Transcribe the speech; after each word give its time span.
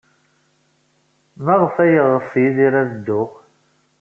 Maɣef 1.43 1.75
ay 1.83 1.91
yeɣs 1.93 2.29
Yidir 2.41 2.73
ad 2.81 2.87
dduɣ? 2.95 3.31